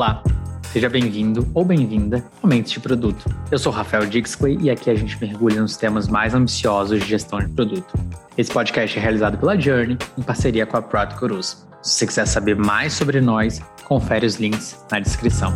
[0.00, 0.22] Olá,
[0.72, 3.28] seja bem-vindo ou bem-vinda ao Mentes de Produto.
[3.50, 7.38] Eu sou Rafael Dixley e aqui a gente mergulha nos temas mais ambiciosos de gestão
[7.38, 7.92] de produto.
[8.34, 11.66] Esse podcast é realizado pela Journey em parceria com a Product Gurus.
[11.82, 15.52] Se você quiser saber mais sobre nós, confere os links na descrição.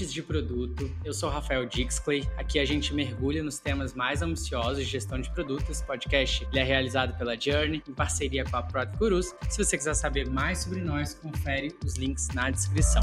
[0.00, 0.90] Mentes de Produto.
[1.04, 2.26] Eu sou Rafael Dixclay.
[2.38, 5.68] Aqui a gente mergulha nos temas mais ambiciosos de gestão de produtos.
[5.68, 9.34] Esse podcast é realizado pela Journey em parceria com a Product Gurus.
[9.50, 13.02] Se você quiser saber mais sobre nós, confere os links na descrição.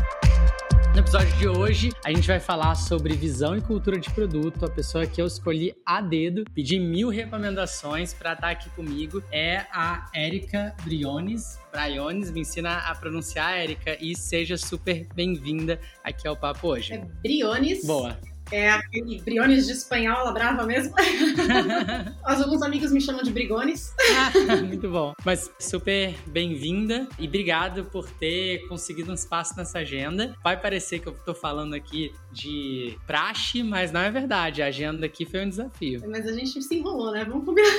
[0.93, 4.65] No episódio de hoje, a gente vai falar sobre visão e cultura de produto.
[4.65, 9.67] A pessoa que eu escolhi a dedo, pedi mil recomendações para estar aqui comigo é
[9.71, 11.59] a Érica Briones.
[11.71, 16.93] Briones, me ensina a pronunciar, Érica, e seja super bem-vinda aqui ao papo hoje.
[16.93, 17.85] É Briones.
[17.85, 18.17] Boa.
[18.51, 20.93] É aquele briones de espanhola brava mesmo.
[22.23, 23.93] Alguns amigos me chamam de brigones.
[24.65, 25.13] muito bom.
[25.25, 30.33] Mas super bem-vinda e obrigado por ter conseguido um espaço nessa agenda.
[30.41, 34.61] Vai parecer que eu tô falando aqui de praxe, mas não é verdade.
[34.61, 36.01] A agenda aqui foi um desafio.
[36.07, 37.25] Mas a gente se enrolou, né?
[37.25, 37.69] Vamos combinar.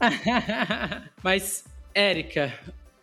[1.22, 2.52] mas, Érica,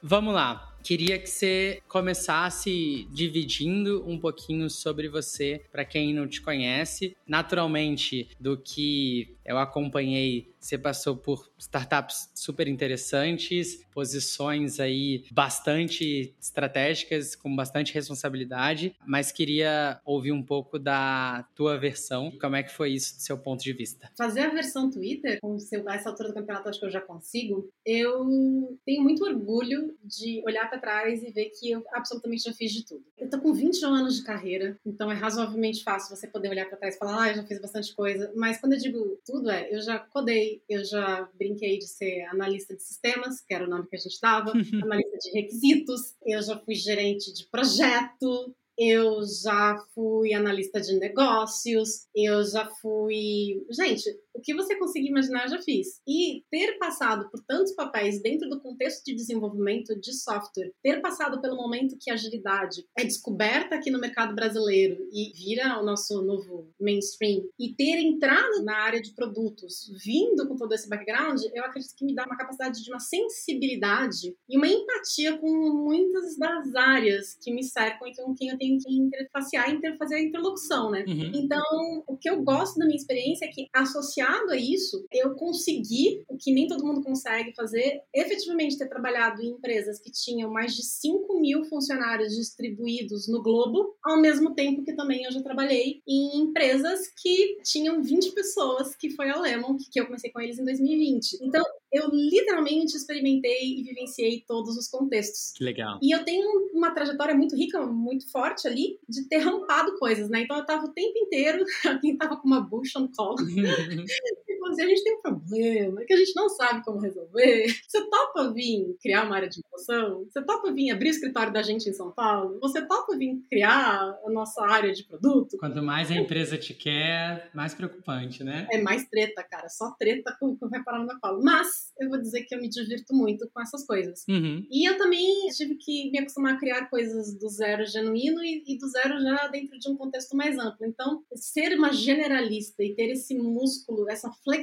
[0.04, 0.70] vamos lá.
[0.84, 8.28] Queria que você começasse dividindo um pouquinho sobre você, para quem não te conhece, naturalmente
[8.38, 17.53] do que eu acompanhei você passou por startups super interessantes, posições aí bastante estratégicas, com
[17.53, 22.31] bastante responsabilidade, mas queria ouvir um pouco da tua versão.
[22.39, 24.09] Como é que foi isso do seu ponto de vista?
[24.17, 25.58] Fazer a versão Twitter, com
[25.89, 30.70] essa altura do campeonato acho que eu já consigo, eu tenho muito orgulho de olhar
[30.70, 33.03] para trás e ver que eu absolutamente já fiz de tudo.
[33.17, 36.77] Eu tô com 21 anos de carreira, então é razoavelmente fácil você poder olhar para
[36.77, 39.67] trás e falar, ah, eu já fiz bastante coisa, mas quando eu digo tudo é,
[39.73, 43.87] eu já codei, eu já brinquei de ser analista de sistemas, que era o nome
[43.87, 44.52] que a gente dava,
[44.83, 52.08] analista de requisitos, eu já fui gerente de projeto, eu já fui analista de negócios,
[52.15, 53.65] eu já fui.
[53.69, 54.03] Gente,
[54.33, 56.02] o que você conseguir imaginar, eu já fiz.
[56.08, 61.42] E ter passado por tantos papéis dentro do contexto de desenvolvimento de software, ter passado
[61.42, 66.21] pelo momento que a agilidade é descoberta aqui no mercado brasileiro e vira o nosso
[66.21, 71.64] novo mainstream, e ter entrado na área de produtos, vindo com todo esse background, eu
[71.64, 76.73] acredito que me dá uma capacidade de uma sensibilidade e uma empatia com muitas das
[76.76, 80.89] áreas que me cercam e com quem eu tenho que interfacear e fazer a interlocução,
[80.89, 81.04] né?
[81.08, 81.32] Uhum.
[81.33, 85.36] Então, o que eu gosto da minha experiência é que associar associado a isso, eu
[85.36, 90.52] consegui, o que nem todo mundo consegue fazer, efetivamente ter trabalhado em empresas que tinham
[90.52, 95.42] mais de 5 mil funcionários distribuídos no globo, ao mesmo tempo que também eu já
[95.42, 100.42] trabalhei em empresas que tinham 20 pessoas, que foi a Lemon, que eu comecei com
[100.42, 101.39] eles em 2020.
[101.42, 105.54] Então, eu literalmente experimentei e vivenciei todos os contextos.
[105.55, 105.99] Que legal.
[106.02, 110.42] E eu tenho uma trajetória muito rica, muito forte ali, de ter rampado coisas, né?
[110.42, 113.37] Então eu tava o tempo inteiro, alguém tava com uma bucha no colo.
[114.73, 117.67] assim, a gente tem um problema que a gente não sabe como resolver.
[117.88, 120.26] Você topa vir criar uma área de inovação?
[120.26, 122.60] Você topa vir abrir o escritório da gente em São Paulo?
[122.61, 125.58] Você topa vir criar a nossa área de produto?
[125.58, 128.68] Quanto mais a empresa te quer, mais preocupante, né?
[128.72, 129.69] É mais treta, cara.
[129.69, 131.42] Só treta que vai parar no meu colo.
[131.44, 134.24] Mas eu vou dizer que eu me divirto muito com essas coisas.
[134.28, 134.66] Uhum.
[134.72, 138.78] E eu também tive que me acostumar a criar coisas do zero genuíno e, e,
[138.78, 140.86] do zero já dentro de um contexto mais amplo.
[140.86, 144.62] Então, ser uma generalista e ter esse músculo, essa flexibilidade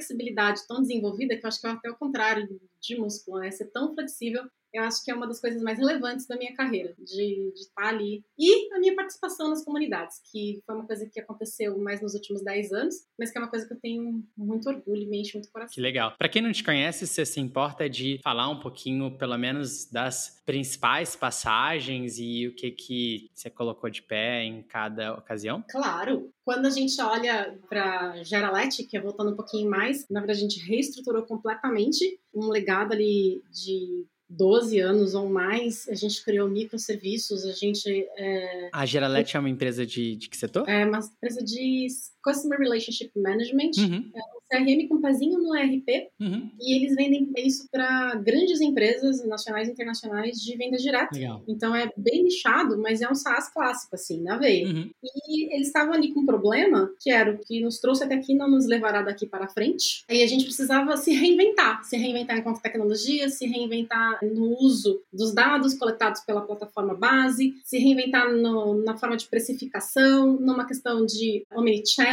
[0.67, 2.49] tão desenvolvida, que eu acho que é até o contrário
[2.81, 3.51] de músculo, né?
[3.51, 6.95] Ser tão flexível eu acho que é uma das coisas mais relevantes da minha carreira,
[6.99, 8.25] de, de estar ali.
[8.39, 12.43] E a minha participação nas comunidades, que foi uma coisa que aconteceu mais nos últimos
[12.43, 15.35] 10 anos, mas que é uma coisa que eu tenho muito orgulho e me enche
[15.35, 15.75] muito o coração.
[15.75, 16.15] Que legal.
[16.17, 20.41] Para quem não te conhece, você se importa de falar um pouquinho, pelo menos, das
[20.47, 25.65] principais passagens e o que, que você colocou de pé em cada ocasião?
[25.69, 26.33] Claro.
[26.45, 30.43] Quando a gente olha para Geralete, que é voltando um pouquinho mais, na verdade a
[30.43, 37.45] gente reestruturou completamente um legado ali de 12 anos ou mais, a gente criou microserviços,
[37.45, 38.07] a gente...
[38.17, 38.71] É...
[38.73, 40.69] A Geralete é uma empresa de, de que setor?
[40.69, 41.89] É uma empresa de
[42.23, 44.11] Customer Relationship Management, uhum.
[44.15, 46.51] é um CRM com pezinho no ERP uhum.
[46.61, 51.15] e eles vendem isso para grandes empresas nacionais e internacionais de venda direta.
[51.15, 51.43] Legal.
[51.49, 54.67] Então é bem nichado, mas é um SaaS clássico, assim, na veia.
[54.67, 54.91] Uhum.
[55.03, 58.35] E eles estavam ali com um problema, que era o que nos trouxe até aqui,
[58.35, 60.05] não nos levará daqui para frente.
[60.11, 65.33] E a gente precisava se reinventar, se reinventar enquanto tecnologia, se reinventar no uso dos
[65.33, 71.45] dados coletados pela plataforma base, se reinventar no, na forma de precificação, numa questão de
[71.53, 72.10] omnichannel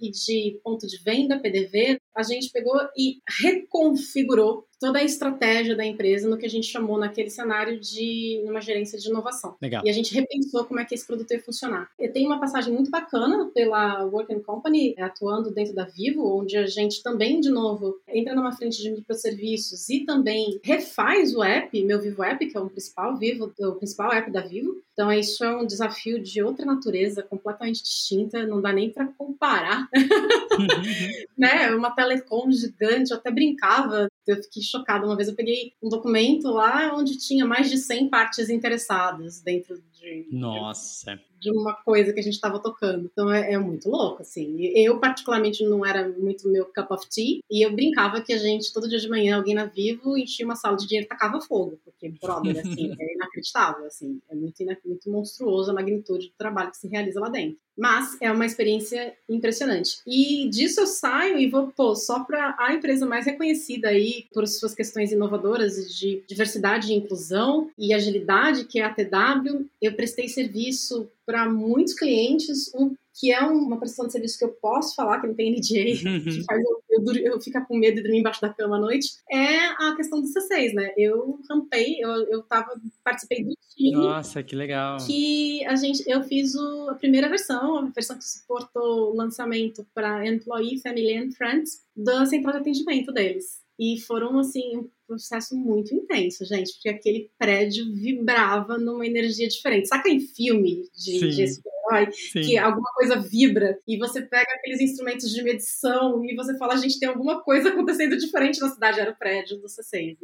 [0.00, 2.00] e de ponto de venda, PDV.
[2.14, 6.98] A gente pegou e reconfigurou toda a estratégia da empresa no que a gente chamou
[6.98, 9.54] naquele cenário de uma gerência de inovação.
[9.60, 9.82] Legal.
[9.84, 11.90] E a gente repensou como é que esse produto ia funcionar.
[11.98, 16.66] Eu tenho uma passagem muito bacana pela Work Company, atuando dentro da Vivo, onde a
[16.66, 22.00] gente também, de novo, entra numa frente de microserviços e também refaz o app, meu
[22.00, 24.82] Vivo App, que é o principal Vivo, o principal app da Vivo.
[24.92, 29.88] Então, isso é um desafio de outra natureza, completamente distinta, não dá nem para comparar.
[31.38, 31.70] né?
[31.74, 35.06] Uma telecom gigante, eu até brincava eu fiquei chocada.
[35.06, 39.80] Uma vez eu peguei um documento lá onde tinha mais de 100 partes interessadas dentro
[39.92, 40.26] de.
[40.30, 41.20] Nossa!
[41.40, 43.08] De uma coisa que a gente estava tocando.
[43.10, 44.66] Então é, é, muito louco, assim.
[44.74, 47.40] Eu, particularmente, não era muito meu cup of tea.
[47.50, 50.56] E eu brincava que a gente, todo dia de manhã, alguém na Vivo enchia uma
[50.56, 51.80] sala de dinheiro e tacava fogo.
[51.84, 54.20] Porque, brother, assim, é inacreditável, assim.
[54.28, 54.54] É muito,
[54.84, 57.58] muito monstruoso a magnitude do trabalho que se realiza lá dentro.
[57.76, 60.00] Mas é uma experiência impressionante.
[60.06, 64.46] E disso eu saio e vou, pô, só para a empresa mais reconhecida aí por
[64.46, 69.66] suas questões inovadoras de diversidade e inclusão e agilidade, que é a TW.
[69.80, 74.52] Eu prestei serviço para muitos clientes, um que é uma prestação de serviço que eu
[74.60, 75.60] posso falar, que não tem NDA,
[76.24, 79.08] que faz eu, eu, eu, ficar com medo de dormir embaixo da cama à noite,
[79.30, 80.92] é a questão do C6, né?
[80.96, 83.92] Eu rampei, eu, eu tava, participei do time.
[83.92, 84.98] Nossa, que legal.
[85.06, 89.86] Que a gente, eu fiz o, a primeira versão, a versão que suportou o lançamento
[89.94, 93.60] para Employee, Family and Friends, da central de atendimento deles.
[93.78, 99.88] E foram, assim, um processo muito intenso, gente, porque aquele prédio vibrava numa energia diferente.
[99.88, 101.42] Saca em filme de, de
[101.90, 106.76] super-herói, que alguma coisa vibra e você pega aqueles instrumentos de medição e você fala,
[106.76, 109.00] gente, tem alguma coisa acontecendo diferente na cidade.
[109.00, 110.16] Era o prédio do C6.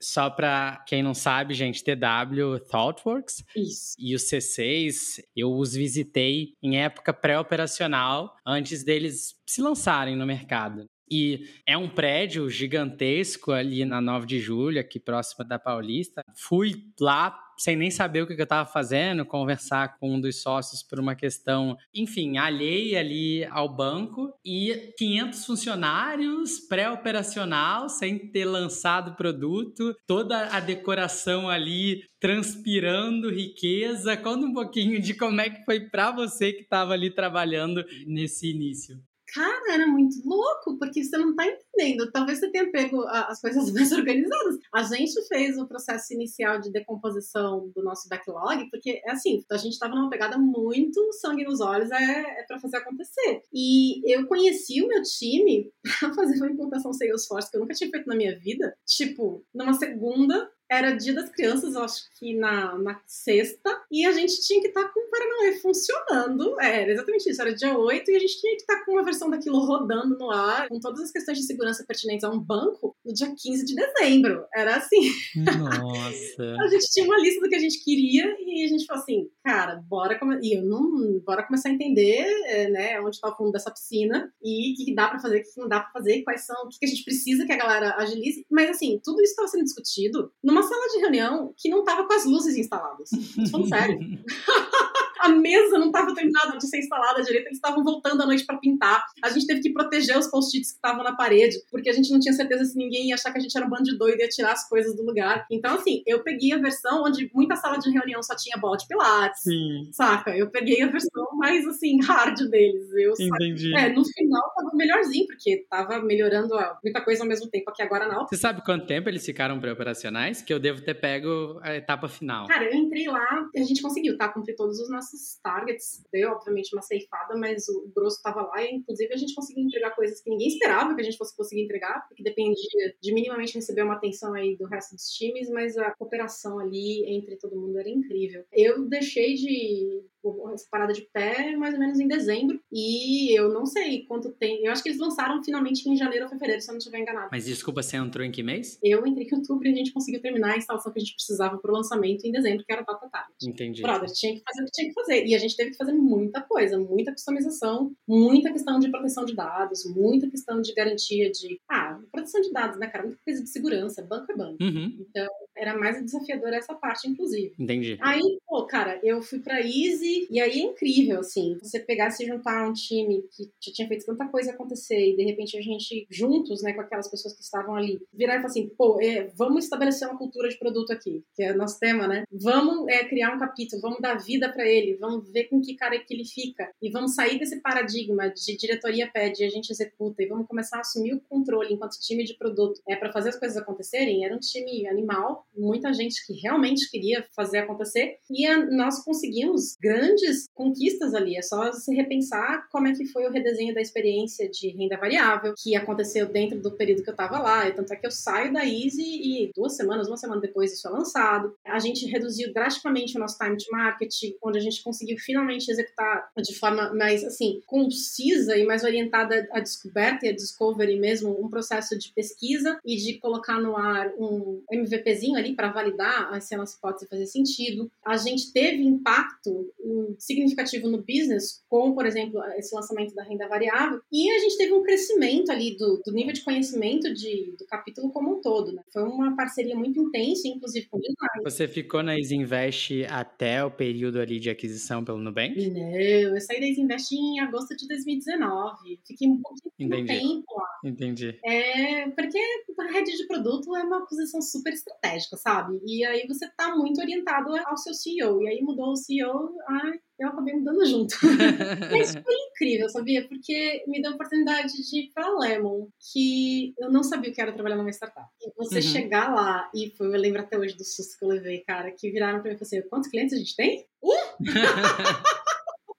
[0.00, 3.94] Só para quem não sabe, gente, TW ThoughtWorks Isso.
[3.98, 10.86] e o C6, eu os visitei em época pré-operacional, antes deles se lançarem no mercado.
[11.10, 16.22] E é um prédio gigantesco ali na 9 de julho, aqui próxima da Paulista.
[16.34, 20.82] Fui lá sem nem saber o que eu estava fazendo, conversar com um dos sócios
[20.82, 29.16] por uma questão, enfim, alheia ali ao banco e 500 funcionários pré-operacional, sem ter lançado
[29.16, 34.16] produto, toda a decoração ali transpirando riqueza.
[34.16, 38.50] Conta um pouquinho de como é que foi para você que estava ali trabalhando nesse
[38.50, 39.00] início.
[39.34, 42.10] Cara, era muito louco, porque você não tá entendendo.
[42.12, 44.58] Talvez você tenha pego as coisas mais organizadas.
[44.72, 49.56] A gente fez o processo inicial de decomposição do nonosso backlog, porque, é assim, a
[49.56, 53.42] gente tava numa pegada muito sangue nos olhos, é, é para fazer acontecer.
[53.52, 55.70] E eu conheci o meu time
[56.00, 58.76] pra fazer uma implantação Salesforce que eu nunca tinha feito na minha vida.
[58.86, 64.40] Tipo, numa segunda, era dia das crianças, acho que na, na sexta, e a gente
[64.42, 66.60] tinha que estar tá com o Paranauê funcionando.
[66.60, 68.92] É, era exatamente isso, era dia 8 e a gente tinha que estar tá com
[68.92, 72.38] uma versão daquilo rodando no ar, com todas as questões de segurança pertinentes a um
[72.38, 74.44] banco, no dia 15 de dezembro.
[74.54, 75.10] Era assim.
[75.36, 76.42] Nossa.
[76.62, 79.28] a gente tinha uma lista do que a gente queria e a gente falou assim,
[79.44, 80.38] cara, bora, come...
[80.42, 84.32] e eu não, bora começar a entender é, né, onde está o fundo dessa piscina
[84.42, 86.68] e o que, dá para fazer, o que não dá para fazer, quais são, o
[86.68, 88.44] que, que a gente precisa que a galera agilize.
[88.50, 92.12] Mas assim, tudo isso estava sendo discutido numa sala de reunião que não estava com
[92.12, 93.10] as luzes instaladas.
[93.50, 93.98] Falando sério.
[95.26, 98.58] a mesa não estava terminada de ser instalada direito, eles estavam voltando à noite para
[98.58, 99.04] pintar.
[99.22, 102.20] A gente teve que proteger os post-its que estavam na parede, porque a gente não
[102.20, 104.22] tinha certeza se ninguém ia achar que a gente era um bando de doido e
[104.22, 105.46] ia tirar as coisas do lugar.
[105.50, 108.86] Então, assim, eu peguei a versão onde muita sala de reunião só tinha bola de
[108.86, 109.90] pilates, Sim.
[109.92, 110.36] saca?
[110.36, 112.90] Eu peguei a versão mais, assim, hard deles.
[112.94, 113.76] Eu, Entendi.
[113.76, 118.08] É, no final tava melhorzinho, porque tava melhorando muita coisa ao mesmo tempo aqui agora
[118.08, 118.26] não.
[118.26, 120.42] Você sabe quanto tempo eles ficaram pré-operacionais?
[120.42, 122.46] Que eu devo ter pego a etapa final.
[122.46, 124.28] Cara, eu entrei lá, a gente conseguiu, tá?
[124.28, 126.04] Cumprir todos os nossos nossos targets.
[126.12, 129.94] Deu, obviamente, uma ceifada, mas o grosso estava lá e, inclusive, a gente conseguiu entregar
[129.96, 133.82] coisas que ninguém esperava que a gente fosse conseguir entregar, porque dependia de minimamente receber
[133.82, 137.88] uma atenção aí do resto dos times, mas a cooperação ali entre todo mundo era
[137.88, 138.44] incrível.
[138.52, 140.04] Eu deixei de
[140.52, 142.60] essa parada de pé mais ou menos em dezembro.
[142.72, 144.64] E eu não sei quanto tem.
[144.64, 147.28] Eu acho que eles lançaram finalmente em janeiro ou fevereiro, se eu não estiver enganado.
[147.30, 148.78] Mas desculpa, você entrou em que mês?
[148.82, 151.58] Eu entrei em outubro e a gente conseguiu terminar a instalação que a gente precisava
[151.58, 153.32] pro lançamento em dezembro, que era data tarde.
[153.44, 153.82] Entendi.
[153.82, 155.26] Brother, tinha que fazer o que tinha que fazer.
[155.26, 159.34] E a gente teve que fazer muita coisa, muita customização, muita questão de proteção de
[159.34, 161.60] dados, muita questão de garantia de.
[161.68, 163.04] Ah, proteção de dados, né, cara?
[163.04, 164.62] Muita coisa de segurança, banco é banco.
[164.62, 164.96] Uhum.
[165.00, 167.54] Então, era mais desafiadora essa parte, inclusive.
[167.58, 167.98] Entendi.
[168.00, 172.26] Aí, pô, cara, eu fui pra Easy e aí é incrível, assim, você pegar se
[172.26, 176.06] juntar um time que já tinha feito tanta coisa acontecer e de repente a gente,
[176.10, 179.64] juntos, né, com aquelas pessoas que estavam ali, virar e falar assim, pô, é, vamos
[179.64, 182.24] estabelecer uma cultura de produto aqui, que é o nosso tema, né?
[182.30, 185.98] Vamos é, criar um capítulo, vamos dar vida para ele, vamos ver com que cara
[185.98, 190.22] que ele fica e vamos sair desse paradigma de diretoria pede e a gente executa
[190.22, 193.38] e vamos começar a assumir o controle enquanto time de produto é para fazer as
[193.38, 194.24] coisas acontecerem.
[194.24, 199.76] Era um time animal, muita gente que realmente queria fazer acontecer e a, nós conseguimos
[199.80, 200.05] grandes
[200.54, 201.36] conquistas ali.
[201.36, 205.54] É só se repensar como é que foi o redesenho da experiência de renda variável
[205.56, 207.70] que aconteceu dentro do período que eu estava lá.
[207.70, 210.90] Tanto é que eu saio da Easy e duas semanas, uma semana depois isso é
[210.90, 211.54] lançado.
[211.64, 216.30] A gente reduziu drasticamente o nosso time to market, onde a gente conseguiu finalmente executar
[216.36, 221.48] de forma mais assim concisa e mais orientada à descoberta e à discovery mesmo, um
[221.48, 226.58] processo de pesquisa e de colocar no ar um MVPzinho ali para validar se a
[226.58, 227.90] nossa hipótese fazer sentido.
[228.04, 229.72] A gente teve impacto
[230.18, 234.72] significativo no business, com, por exemplo, esse lançamento da renda variável, e a gente teve
[234.72, 238.72] um crescimento ali do, do nível de conhecimento de, do capítulo como um todo.
[238.72, 238.82] Né?
[238.92, 241.44] Foi uma parceria muito intensa, inclusive com o design.
[241.44, 245.70] Você ficou na Isinvest até o período ali de aquisição pelo Nubank?
[245.70, 249.00] Não, eu saí da Isinvest em agosto de 2019.
[249.06, 250.06] Fiquei um pouquinho Entendi.
[250.06, 250.66] tempo lá.
[250.84, 251.38] Entendi.
[251.44, 252.38] É, porque
[252.78, 255.80] a rede de produto é uma posição super estratégica, sabe?
[255.84, 258.42] E aí você tá muito orientado ao seu CEO.
[258.42, 261.14] E aí mudou o CEO, ai, eu acabei mudando junto.
[261.90, 263.26] Mas foi incrível, sabia?
[263.28, 267.40] Porque me deu a oportunidade de ir pra Lemon, que eu não sabia o que
[267.40, 268.26] era trabalhar numa startup.
[268.40, 268.82] E você Uhum.
[268.82, 272.10] chegar lá, e foi, eu lembro até hoje do susto que eu levei, cara, que
[272.10, 273.86] viraram pra mim e falaram assim, quantos clientes a gente tem?
[274.02, 274.10] Um?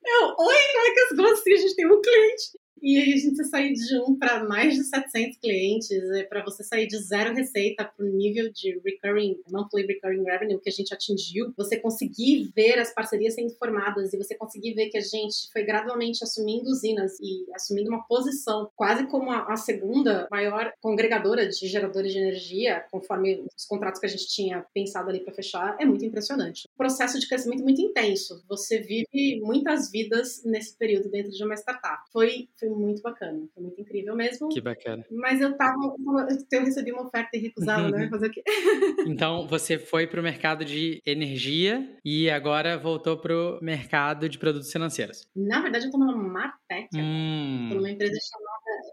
[0.06, 2.58] eu, oi, como é que como assim a gente tem um cliente?
[2.82, 6.64] E aí a gente sair de um para mais de 700 clientes, é para você
[6.64, 10.94] sair de zero receita para o nível de recurring, monthly recurring revenue que a gente
[10.94, 15.52] atingiu, você conseguir ver as parcerias sendo formadas e você conseguir ver que a gente
[15.52, 21.48] foi gradualmente assumindo usinas e assumindo uma posição quase como a, a segunda maior congregadora
[21.48, 25.76] de geradores de energia, conforme os contratos que a gente tinha pensado ali para fechar,
[25.80, 26.67] é muito impressionante.
[26.78, 28.44] Processo de crescimento muito intenso.
[28.48, 32.04] Você vive muitas vidas nesse período dentro de uma startup.
[32.12, 34.50] Foi, foi muito bacana, foi muito incrível mesmo.
[34.50, 35.04] Que bacana.
[35.12, 35.96] Mas eu tava.
[36.52, 38.08] Eu recebi uma oferta irrecusável, né?
[38.10, 38.44] Fazer o quê?
[39.08, 44.38] Então, você foi para o mercado de energia e agora voltou para o mercado de
[44.38, 45.28] produtos financeiros.
[45.36, 48.47] Na verdade, eu tô numa Martech, por Hum, uma empresa chamada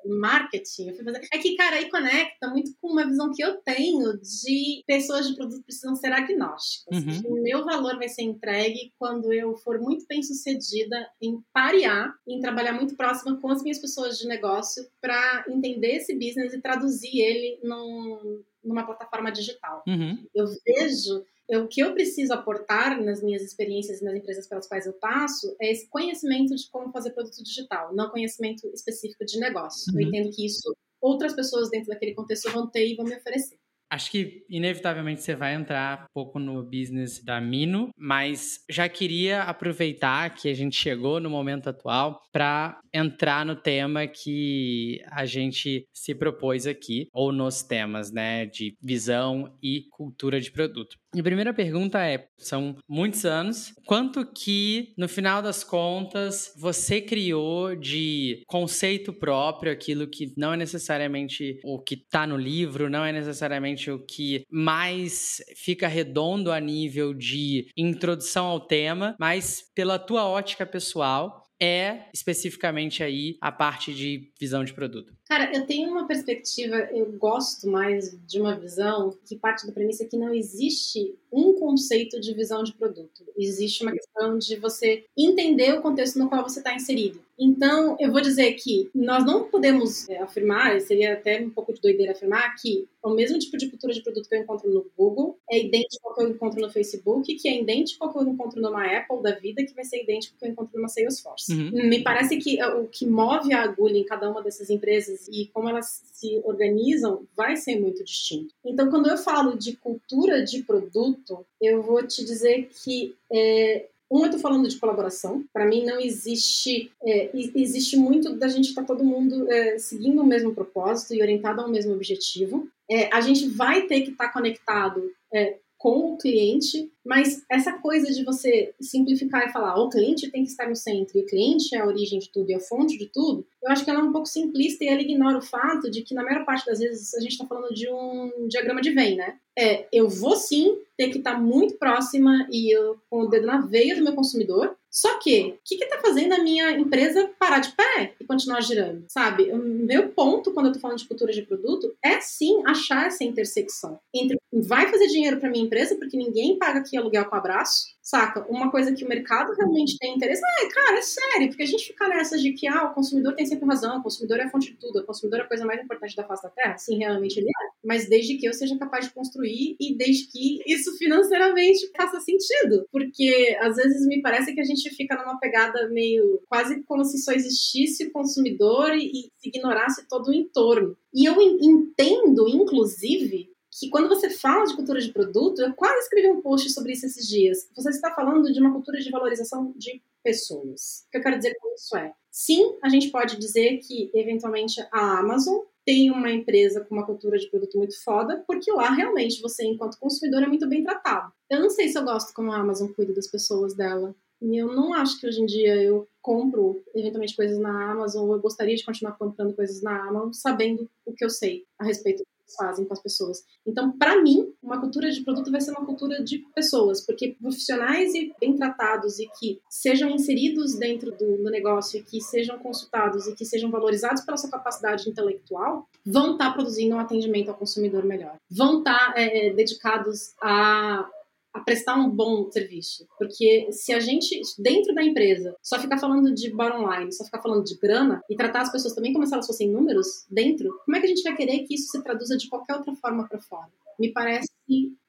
[0.06, 0.88] Marketing.
[0.88, 1.26] Eu fui fazer...
[1.32, 5.34] É que, cara, aí conecta muito com uma visão que eu tenho de pessoas de
[5.34, 6.98] produto precisam ser agnósticas.
[6.98, 7.38] Uhum.
[7.38, 12.40] O meu valor vai ser entregue quando eu for muito bem sucedida em parear, em
[12.40, 17.20] trabalhar muito próxima com as minhas pessoas de negócio para entender esse business e traduzir
[17.20, 19.82] ele num, numa plataforma digital.
[19.86, 20.26] uhum.
[20.34, 24.86] Eu vejo o que eu preciso aportar nas minhas experiências e nas empresas pelas quais
[24.86, 29.92] eu passo é esse conhecimento de como fazer produto digital, não conhecimento específico de negócio.
[29.92, 30.00] Uhum.
[30.00, 33.58] Eu entendo que isso outras pessoas dentro daquele contexto vão ter e vão me oferecer.
[33.90, 39.42] Acho que, inevitavelmente, você vai entrar um pouco no business da Mino, mas já queria
[39.42, 45.86] aproveitar que a gente chegou no momento atual para entrar no tema que a gente
[45.92, 50.96] se propôs aqui, ou nos temas, né, de visão e cultura de produto.
[51.14, 57.00] E a primeira pergunta é: são muitos anos, quanto que, no final das contas, você
[57.00, 63.04] criou de conceito próprio, aquilo que não é necessariamente o que está no livro, não
[63.04, 69.98] é necessariamente o que mais fica redondo a nível de introdução ao tema, mas pela
[69.98, 75.12] tua ótica pessoal, é especificamente aí a parte de visão de produto?
[75.26, 80.04] Cara, eu tenho uma perspectiva, eu gosto mais de uma visão que parte da premissa
[80.04, 83.24] que não existe um conceito de visão de produto.
[83.36, 87.24] Existe uma questão de você entender o contexto no qual você está inserido.
[87.38, 91.80] Então, eu vou dizer que nós não podemos é, afirmar, seria até um pouco de
[91.80, 95.36] doideira afirmar, que o mesmo tipo de cultura de produto que eu encontro no Google
[95.50, 98.60] é idêntico ao que eu encontro no Facebook, que é idêntico ao que eu encontro
[98.60, 101.52] numa Apple da vida, que vai ser idêntico ao que eu encontro numa Salesforce.
[101.52, 101.88] Uhum.
[101.88, 105.46] Me parece que uh, o que move a agulha em cada uma dessas empresas e
[105.46, 108.54] como elas se organizam vai ser muito distinto.
[108.64, 114.24] Então, quando eu falo de cultura de produto, eu vou te dizer que é, Um,
[114.24, 115.44] eu tô falando de colaboração.
[115.52, 116.92] Para mim, não existe.
[117.02, 121.22] É, existe muito da gente estar tá todo mundo é, seguindo o mesmo propósito e
[121.22, 122.68] orientado ao mesmo objetivo.
[122.88, 127.72] É, a gente vai ter que estar tá conectado é, com o cliente, mas essa
[127.74, 131.26] coisa de você simplificar e falar o cliente tem que estar no centro e o
[131.26, 134.00] cliente é a origem de tudo e a fonte de tudo, eu acho que ela
[134.00, 136.78] é um pouco simplista e ela ignora o fato de que na maior parte das
[136.78, 139.36] vezes a gente está falando de um diagrama de Venn, né?
[139.56, 143.60] É, eu vou sim ter que estar muito próxima e eu, com o dedo na
[143.60, 147.72] veia do meu consumidor, só que, o que está fazendo a minha empresa parar de
[147.72, 149.04] pé e continuar girando?
[149.08, 149.50] Sabe?
[149.50, 153.24] O meu ponto, quando eu estou falando de cultura de produto, é sim achar essa
[153.24, 157.93] intersecção entre vai fazer dinheiro para minha empresa, porque ninguém paga aqui aluguel com abraço,
[158.04, 158.44] saca?
[158.50, 160.42] Uma coisa que o mercado realmente tem interesse.
[160.44, 163.46] Ah, cara, é sério, porque a gente fica nessas de que ah, o consumidor tem
[163.46, 165.82] sempre razão, o consumidor é a fonte de tudo, o consumidor é a coisa mais
[165.82, 166.76] importante da face da terra.
[166.76, 167.70] Sim, realmente ele é.
[167.82, 172.86] Mas desde que eu seja capaz de construir e desde que isso financeiramente faça sentido.
[172.92, 177.18] Porque às vezes me parece que a gente fica numa pegada meio quase como se
[177.18, 180.94] só existisse o consumidor e, e ignorasse todo o entorno.
[181.14, 186.30] E eu entendo, inclusive, que quando você fala de cultura de produto, eu quase escrevi
[186.30, 187.68] um post sobre isso esses dias.
[187.74, 191.04] Você está falando de uma cultura de valorização de pessoas.
[191.06, 194.80] O que eu quero dizer com isso é, sim, a gente pode dizer que eventualmente
[194.92, 199.42] a Amazon tem uma empresa com uma cultura de produto muito foda, porque lá realmente
[199.42, 201.32] você, enquanto consumidor, é muito bem tratado.
[201.50, 204.14] Eu não sei se eu gosto como a Amazon cuida das pessoas dela.
[204.40, 208.34] E eu não acho que hoje em dia eu compro eventualmente coisas na Amazon, ou
[208.34, 212.22] eu gostaria de continuar comprando coisas na Amazon, sabendo o que eu sei a respeito
[212.56, 213.42] fazem com as pessoas.
[213.66, 218.14] Então, para mim, uma cultura de produto vai ser uma cultura de pessoas, porque profissionais
[218.14, 223.26] e bem tratados e que sejam inseridos dentro do, do negócio, e que sejam consultados
[223.26, 227.56] e que sejam valorizados pela sua capacidade intelectual, vão estar tá produzindo um atendimento ao
[227.56, 228.36] consumidor melhor.
[228.50, 231.08] Vão estar tá, é, dedicados a
[231.54, 233.06] a prestar um bom serviço.
[233.16, 237.40] Porque se a gente, dentro da empresa, só ficar falando de bottom line, só ficar
[237.40, 240.96] falando de grana e tratar as pessoas também como se elas fossem números dentro, como
[240.96, 243.40] é que a gente vai querer que isso se traduza de qualquer outra forma para
[243.40, 243.70] fora?
[243.98, 244.50] Me parece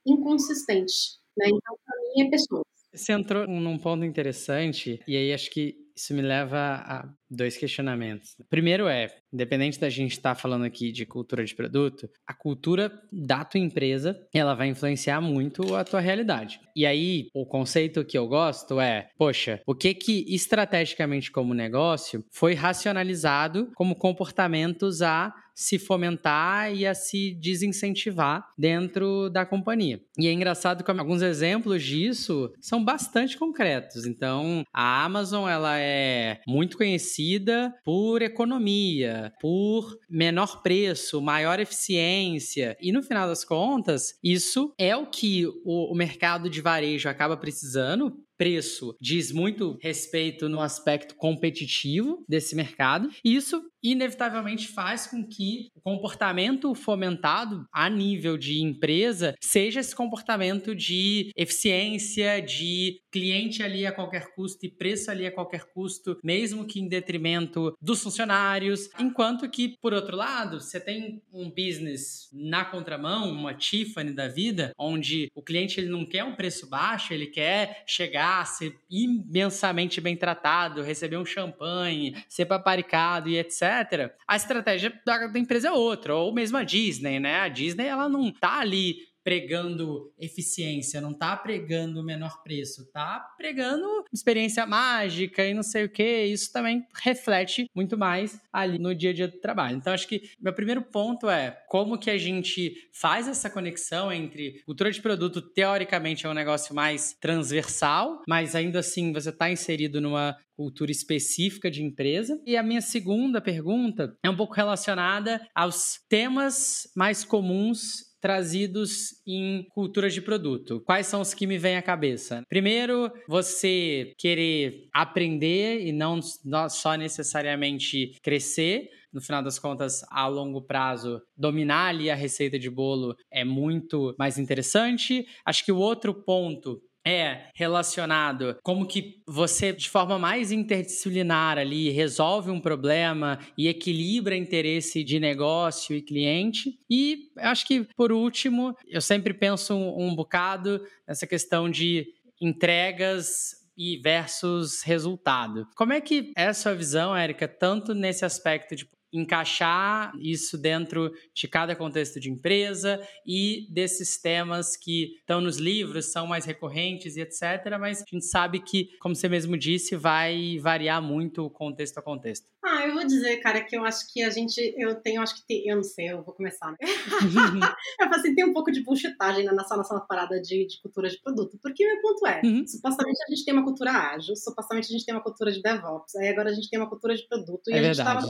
[0.05, 1.17] inconsistente.
[1.35, 1.47] Né?
[1.47, 2.63] Então, para mim, é pessoas.
[2.93, 8.35] Você entrou num ponto interessante, e aí acho que isso me leva a dois questionamentos.
[8.49, 12.91] Primeiro é, independente da gente estar tá falando aqui de cultura de produto, a cultura
[13.11, 16.59] da tua empresa, ela vai influenciar muito a tua realidade.
[16.75, 22.23] E aí, o conceito que eu gosto é, poxa, o que que estrategicamente como negócio
[22.31, 30.01] foi racionalizado como comportamentos a se fomentar e a se desincentivar dentro da companhia.
[30.19, 34.05] E é engraçado que alguns exemplos disso são bastante concretos.
[34.05, 42.77] Então, a Amazon ela é muito conhecida conhecida por economia, por menor preço, maior eficiência.
[42.79, 48.13] E no final das contas, isso é o que o mercado de varejo acaba precisando
[48.37, 53.09] preço diz muito respeito no aspecto competitivo desse mercado.
[53.23, 59.95] E isso inevitavelmente faz com que o comportamento fomentado a nível de empresa seja esse
[59.95, 66.17] comportamento de eficiência, de cliente ali a qualquer custo e preço ali a qualquer custo,
[66.23, 68.89] mesmo que em detrimento dos funcionários.
[68.99, 74.71] Enquanto que, por outro lado, você tem um business na contramão, uma Tiffany da vida,
[74.77, 80.15] onde o cliente ele não quer um preço baixo, ele quer chegar ser imensamente bem
[80.15, 84.13] tratado, receber um champanhe, ser paparicado e etc.
[84.27, 87.41] A estratégia da, da empresa é outra, ou mesmo a Disney, né?
[87.41, 94.05] A Disney ela não tá ali pregando eficiência, não tá pregando menor preço, tá pregando
[94.13, 96.25] experiência mágica e não sei o que.
[96.25, 99.77] Isso também reflete muito mais ali no dia a dia do trabalho.
[99.77, 104.61] Então, acho que meu primeiro ponto é como que a gente faz essa conexão entre
[104.63, 109.99] cultura de produto, teoricamente, é um negócio mais transversal, mas ainda assim você está inserido
[109.99, 112.39] numa cultura específica de empresa.
[112.45, 119.67] E a minha segunda pergunta é um pouco relacionada aos temas mais comuns trazidos em
[119.69, 120.81] culturas de produto.
[120.83, 122.41] Quais são os que me vêm à cabeça?
[122.49, 126.19] Primeiro, você querer aprender e não
[126.67, 132.69] só necessariamente crescer no final das contas, a longo prazo, dominar ali a receita de
[132.69, 135.25] bolo é muito mais interessante.
[135.45, 141.89] Acho que o outro ponto é relacionado como que você, de forma mais interdisciplinar ali,
[141.89, 146.79] resolve um problema e equilibra interesse de negócio e cliente.
[146.89, 152.07] E acho que, por último, eu sempre penso um, um bocado nessa questão de
[152.41, 155.67] entregas e versus resultado.
[155.75, 161.11] Como é que é a sua visão, Érica, tanto nesse aspecto de encaixar isso dentro
[161.33, 167.15] de cada contexto de empresa e desses temas que estão nos livros, são mais recorrentes
[167.15, 167.77] e etc.
[167.79, 172.47] Mas a gente sabe que, como você mesmo disse, vai variar muito contexto a contexto.
[172.63, 175.45] Ah, eu vou dizer, cara, que eu acho que a gente, eu tenho, acho que
[175.45, 176.71] tem, eu não sei, eu vou começar.
[176.71, 176.77] Né?
[177.99, 181.21] eu falei assim, tem um pouco de bullshitagem nessa nossa parada de, de cultura de
[181.21, 182.65] produto, porque meu ponto é, uhum.
[182.65, 186.15] supostamente a gente tem uma cultura ágil, supostamente a gente tem uma cultura de DevOps,
[186.15, 188.21] aí agora a gente tem uma cultura de produto, e é a gente estava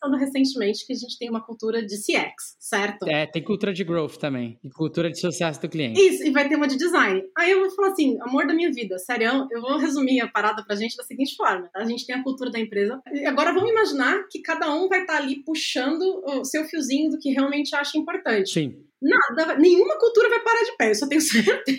[0.00, 3.08] conversando recentemente que a gente tem uma cultura de CX, certo?
[3.08, 6.00] É, tem cultura de growth também, e cultura de sucesso do cliente.
[6.00, 7.22] Isso, e vai ter uma de design.
[7.36, 10.64] Aí eu vou falar assim, amor da minha vida, sério, eu vou resumir a parada
[10.64, 11.80] pra gente da seguinte forma, tá?
[11.80, 15.02] A gente tem a cultura da empresa, e agora vamos imaginar que cada um vai
[15.02, 18.50] estar tá ali puxando o seu fiozinho do que realmente acha importante.
[18.50, 18.89] Sim.
[19.02, 21.78] Nada, nenhuma cultura vai parar de pé, eu só tenho certeza.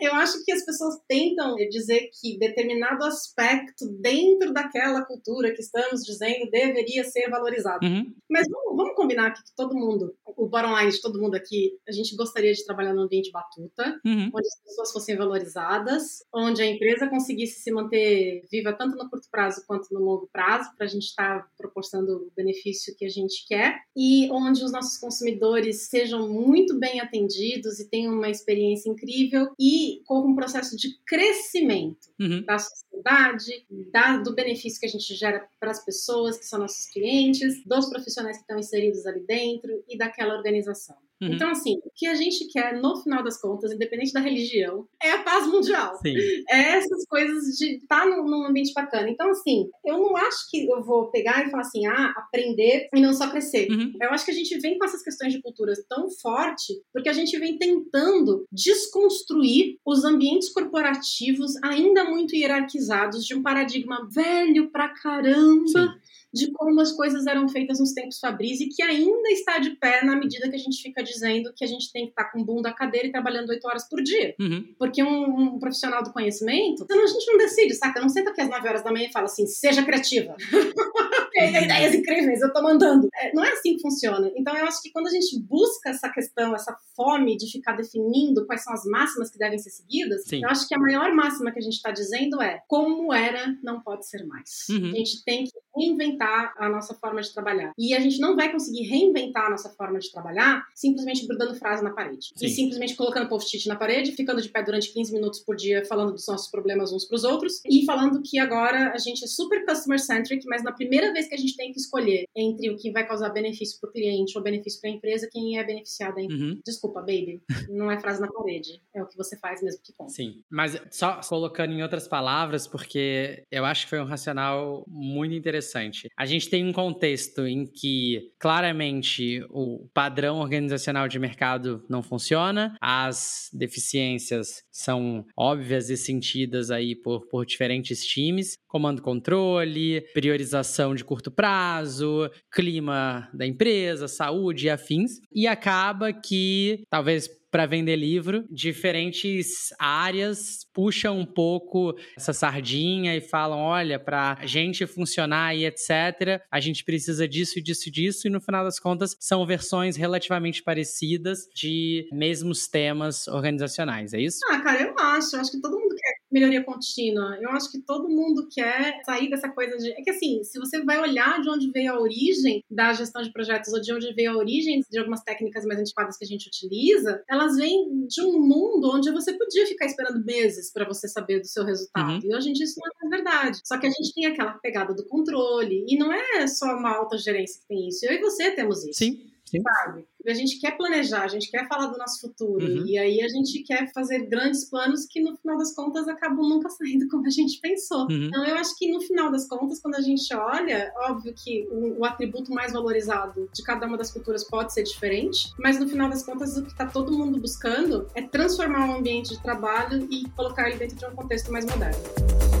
[0.00, 6.02] eu acho que as pessoas tentam dizer que determinado aspecto dentro daquela cultura que estamos
[6.02, 7.86] dizendo deveria ser valorizado.
[7.86, 8.12] Uhum.
[8.28, 11.78] Mas vamos, vamos, combinar aqui que todo mundo, o bottom line de todo mundo aqui,
[11.88, 14.30] a gente gostaria de trabalhar num ambiente batuta, uhum.
[14.34, 19.28] onde as pessoas fossem valorizadas, onde a empresa conseguisse se manter viva tanto no curto
[19.30, 23.08] prazo quanto no longo prazo, para a gente estar tá proporcionando o benefício que a
[23.08, 28.88] gente quer, e onde os nossos consumidores sejam muito bem atendidos e tenham uma experiência
[28.88, 32.42] incrível e com um processo de crescimento uhum.
[32.44, 36.86] da sociedade, da, do benefício que a gente gera para as pessoas que são nossos
[36.86, 40.96] clientes, dos profissionais que estão inseridos ali dentro e daquela organização.
[41.22, 41.34] Uhum.
[41.34, 45.10] Então, assim, o que a gente quer, no final das contas, independente da religião, é
[45.10, 45.98] a paz mundial.
[46.00, 46.16] Sim.
[46.48, 49.10] É essas coisas de estar tá num, num, ambiente bacana.
[49.10, 53.00] Então, assim, eu não acho que eu vou pegar e falar assim, ah, aprender e
[53.00, 53.70] não só crescer.
[53.70, 53.92] Uhum.
[54.00, 57.12] Eu acho que a gente vem com essas questões de cultura tão forte porque a
[57.12, 62.89] gente vem tentando desconstruir os ambientes corporativos ainda muito hierarquizados
[63.26, 65.68] de um paradigma velho pra caramba.
[65.68, 65.88] Sim
[66.32, 70.04] de como as coisas eram feitas nos tempos Fabris e que ainda está de pé
[70.04, 72.44] na medida que a gente fica dizendo que a gente tem que estar com o
[72.44, 74.34] boom da cadeira e trabalhando oito horas por dia.
[74.38, 74.72] Uhum.
[74.78, 78.00] Porque um, um, profissional do conhecimento, a gente não decide, saca?
[78.00, 80.36] Não senta aqui às nove horas da manhã e fala assim, seja criativa.
[81.36, 83.08] ideias incríveis, eu tô mandando.
[83.14, 84.30] É, não é assim que funciona.
[84.36, 88.46] Então eu acho que quando a gente busca essa questão, essa fome de ficar definindo
[88.46, 90.42] quais são as máximas que devem ser seguidas, Sim.
[90.42, 93.80] eu acho que a maior máxima que a gente está dizendo é como era, não
[93.80, 94.66] pode ser mais.
[94.70, 94.90] Uhum.
[94.90, 97.72] A gente tem que reinventar a nossa forma de trabalhar.
[97.78, 101.82] E a gente não vai conseguir reinventar a nossa forma de trabalhar simplesmente grudando frase
[101.82, 102.32] na parede.
[102.34, 102.46] Sim.
[102.46, 106.12] E simplesmente colocando post-it na parede, ficando de pé durante 15 minutos por dia falando
[106.12, 110.46] dos nossos problemas uns pros outros e falando que agora a gente é super customer-centric,
[110.46, 113.30] mas na primeira vez que a gente tem que escolher entre o que vai causar
[113.30, 116.60] benefício pro cliente ou benefício pra empresa, quem é beneficiado uhum.
[116.64, 117.40] Desculpa, baby.
[117.68, 118.80] Não é frase na parede.
[118.94, 120.12] É o que você faz mesmo que conta.
[120.12, 120.42] Sim.
[120.50, 125.50] Mas só colocando em outras palavras, porque eu acho que foi um racional muito interessante
[125.50, 126.08] interessante.
[126.16, 132.76] A gente tem um contexto em que claramente o padrão organizacional de mercado não funciona,
[132.80, 141.04] as deficiências são óbvias e sentidas aí por, por diferentes times, comando controle, priorização de
[141.10, 148.44] curto prazo, clima da empresa, saúde e afins, e acaba que talvez para vender livro.
[148.48, 155.66] Diferentes áreas puxam um pouco essa sardinha e falam: olha, para a gente funcionar e
[155.66, 160.62] etc., a gente precisa disso, disso, disso, e no final das contas são versões relativamente
[160.62, 164.38] parecidas de mesmos temas organizacionais, é isso?
[164.48, 165.34] Ah, cara, eu acho.
[165.34, 167.36] Eu acho que todo mundo quer melhoria contínua.
[167.40, 169.90] Eu acho que todo mundo quer sair dessa coisa de.
[169.92, 173.32] É que assim, se você vai olhar de onde veio a origem da gestão de
[173.32, 176.48] projetos ou de onde veio a origem de algumas técnicas mais antiquadas que a gente
[176.48, 181.40] utiliza, elas vêm de um mundo onde você podia ficar esperando meses para você saber
[181.40, 182.12] do seu resultado.
[182.12, 182.20] Uhum.
[182.22, 183.60] E hoje em dia isso não é verdade.
[183.64, 185.84] Só que a gente tem aquela pegada do controle.
[185.88, 188.04] E não é só uma alta gerência que tem isso.
[188.04, 188.98] Eu e você temos isso.
[188.98, 189.29] Sim.
[189.50, 189.62] Sim.
[189.62, 190.06] sabe?
[190.26, 192.64] A gente quer planejar, a gente quer falar do nosso futuro.
[192.64, 192.86] Uhum.
[192.86, 196.68] E aí a gente quer fazer grandes planos que no final das contas acabam nunca
[196.70, 198.02] saindo como a gente pensou.
[198.02, 198.26] Uhum.
[198.26, 202.00] Então eu acho que no final das contas, quando a gente olha, óbvio que o,
[202.00, 206.08] o, atributo mais valorizado de cada uma das culturas pode ser diferente, mas no final
[206.08, 210.28] das contas o que está todo mundo buscando é transformar o ambiente de trabalho e
[210.30, 212.59] colocar ele dentro de um contexto mais moderno.